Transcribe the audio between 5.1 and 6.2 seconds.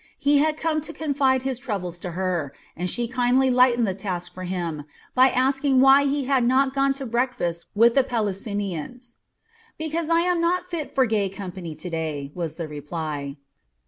by asking why